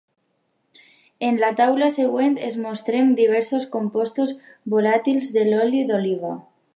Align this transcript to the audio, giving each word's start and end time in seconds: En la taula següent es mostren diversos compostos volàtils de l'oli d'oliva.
En 1.27 1.35
la 1.43 1.49
taula 1.59 1.89
següent 1.97 2.33
es 2.47 2.57
mostren 2.63 3.13
diversos 3.21 3.69
compostos 3.77 4.35
volàtils 4.75 5.33
de 5.37 5.45
l'oli 5.51 5.89
d'oliva. 5.93 6.37